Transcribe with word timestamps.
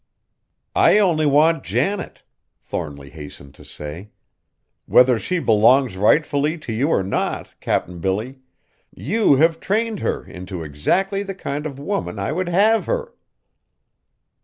"I 0.75 0.97
only 0.97 1.27
want 1.27 1.63
Janet," 1.63 2.23
Thornly 2.63 3.11
hastened 3.11 3.53
to 3.53 3.63
say. 3.63 4.09
"Whether 4.87 5.19
she 5.19 5.37
belongs 5.37 5.95
rightfully 5.95 6.57
to 6.57 6.73
you 6.73 6.89
or 6.89 7.03
not, 7.03 7.49
Cap'n 7.61 7.99
Billy, 7.99 8.39
you 8.91 9.35
have 9.35 9.59
trained 9.59 9.99
her 9.99 10.25
into 10.25 10.63
exactly 10.63 11.21
the 11.21 11.35
kind 11.35 11.67
of 11.67 11.77
woman 11.77 12.17
I 12.17 12.31
would 12.31 12.49
have 12.49 12.87
her!" 12.87 13.13